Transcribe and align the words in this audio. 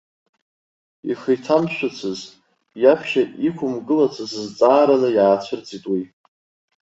Ихы 1.11 1.31
иҭамшәацыз, 1.35 2.19
иаԥхьа 2.81 3.23
иқәымгылацыз 3.47 4.31
зҵаараны 4.43 5.09
иаацәырҵит 5.13 5.83
уи. 5.91 6.03